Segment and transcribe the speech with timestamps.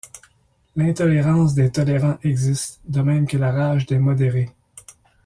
[0.75, 4.49] L’intolérance des tolérants existe, de même que la rage des modérés.